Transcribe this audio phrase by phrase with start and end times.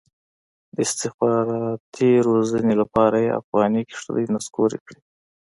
[0.73, 4.99] د استخباراتي روزۍ لپاره یې افغاني کېږدۍ نسکورې کړي.